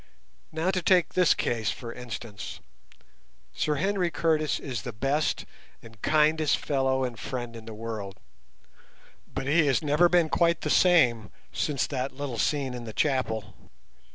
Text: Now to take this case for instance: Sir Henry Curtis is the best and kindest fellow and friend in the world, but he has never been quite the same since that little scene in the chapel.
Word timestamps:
Now 0.51 0.71
to 0.71 0.81
take 0.81 1.13
this 1.13 1.35
case 1.35 1.69
for 1.69 1.93
instance: 1.93 2.59
Sir 3.53 3.75
Henry 3.75 4.09
Curtis 4.09 4.59
is 4.59 4.81
the 4.81 4.91
best 4.91 5.45
and 5.83 6.01
kindest 6.01 6.57
fellow 6.57 7.03
and 7.03 7.19
friend 7.19 7.55
in 7.55 7.65
the 7.65 7.73
world, 7.75 8.19
but 9.31 9.45
he 9.45 9.67
has 9.67 9.83
never 9.83 10.09
been 10.09 10.27
quite 10.27 10.61
the 10.61 10.71
same 10.71 11.29
since 11.53 11.85
that 11.85 12.13
little 12.13 12.39
scene 12.39 12.73
in 12.73 12.85
the 12.85 12.93
chapel. 12.93 13.53